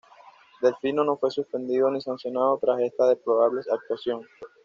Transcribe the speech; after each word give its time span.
Delfino 0.63 1.03
no 1.05 1.15
fue 1.15 1.29
suspendido 1.29 1.91
ni 1.91 2.01
sancionado 2.01 2.57
tras 2.57 2.79
esta 2.79 3.05
deplorable 3.07 3.61
actuación. 3.71 4.25